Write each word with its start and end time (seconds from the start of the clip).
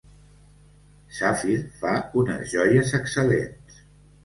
Sapphire 1.17 1.67
fa 1.83 1.93
unes 2.23 2.43
joies 2.57 2.97
excel·lents. 3.03 3.81